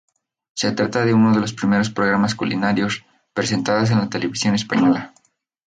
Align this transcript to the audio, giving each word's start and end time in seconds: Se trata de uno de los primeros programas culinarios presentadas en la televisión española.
Se 0.55 0.71
trata 0.71 1.05
de 1.05 1.13
uno 1.13 1.31
de 1.31 1.39
los 1.41 1.53
primeros 1.53 1.91
programas 1.91 2.33
culinarios 2.33 3.05
presentadas 3.35 3.91
en 3.91 3.99
la 3.99 4.09
televisión 4.09 4.55
española. 4.55 5.13